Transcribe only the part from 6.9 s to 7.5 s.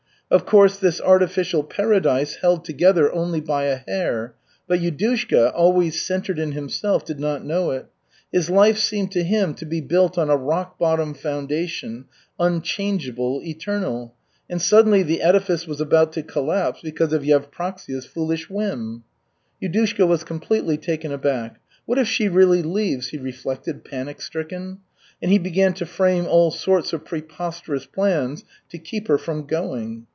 did not